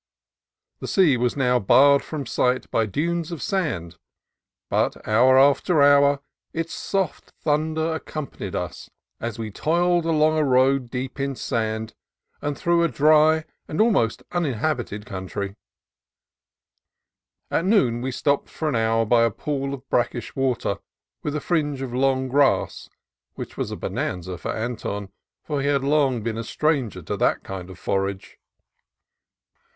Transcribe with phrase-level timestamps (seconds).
[0.79, 3.95] The sea was soon barred from sight THE SALINAS RIVER 225 by dunes of sand,
[4.67, 6.21] but hour after hour
[6.53, 11.93] its soft thun der accompanied us as we toiled along a road deep in sand
[12.41, 15.55] and through a dry and almost uninhabited country.
[17.51, 20.79] At noon we stopped for an hour by a pool of brackish water,
[21.21, 22.89] with a fringe of long grass
[23.35, 25.09] which was a bonanza to Anton,
[25.43, 28.39] for he had long been a stranger to that kind of forage.